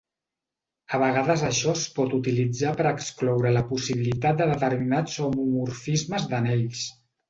A 0.97 0.99
vegades 1.03 1.43
això 1.49 1.75
es 1.81 1.83
pot 1.99 2.17
utilitzar 2.21 2.73
per 2.81 2.87
excloure 2.93 3.55
la 3.59 3.65
possibilitat 3.71 4.43
de 4.43 4.51
determinats 4.57 5.23
homomorfismes 5.29 6.31
d'anells. 6.37 6.87